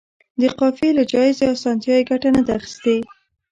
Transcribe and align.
د 0.39 0.41
قافیې 0.59 0.89
له 0.97 1.03
جائزې 1.11 1.45
اسانتیا 1.55 1.95
یې 1.97 2.07
ګټه 2.09 2.29
نه 2.35 2.41
ده 2.47 2.51
اخیستې. 2.59 2.95